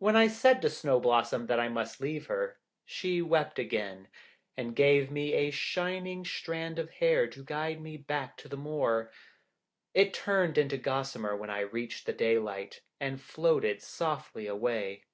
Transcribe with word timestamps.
When 0.00 0.16
I 0.16 0.26
said 0.26 0.60
to 0.62 0.68
Snow 0.68 0.98
blossom 0.98 1.46
that 1.46 1.60
I 1.60 1.68
must 1.68 2.00
leave 2.00 2.26
her, 2.26 2.58
she 2.84 3.22
wept 3.22 3.60
again, 3.60 4.08
and 4.56 4.74
gave 4.74 5.08
me 5.08 5.34
a 5.34 5.52
shining 5.52 6.24
strand 6.24 6.80
of 6.80 6.90
hair 6.90 7.28
to 7.28 7.44
guide 7.44 7.80
me 7.80 7.96
back 7.96 8.36
to 8.38 8.48
the 8.48 8.56
moor. 8.56 9.12
It 9.94 10.12
turned 10.12 10.58
into 10.58 10.78
gossamer 10.78 11.36
when 11.36 11.48
I 11.48 11.60
reached 11.60 12.06
the 12.06 12.12
daylight, 12.12 12.80
and 12.98 13.20
floated 13.20 13.80
softly 13.80 14.48
away. 14.48 15.04